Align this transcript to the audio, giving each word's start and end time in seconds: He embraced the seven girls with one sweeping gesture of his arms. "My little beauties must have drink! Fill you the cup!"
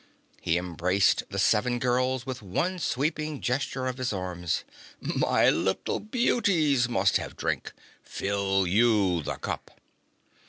He 0.41 0.57
embraced 0.57 1.21
the 1.29 1.37
seven 1.37 1.77
girls 1.77 2.25
with 2.25 2.41
one 2.41 2.79
sweeping 2.79 3.39
gesture 3.39 3.85
of 3.85 3.99
his 3.99 4.11
arms. 4.11 4.63
"My 4.99 5.51
little 5.51 5.99
beauties 5.99 6.89
must 6.89 7.17
have 7.17 7.37
drink! 7.37 7.71
Fill 8.01 8.65
you 8.65 9.21
the 9.21 9.35
cup!" 9.35 9.79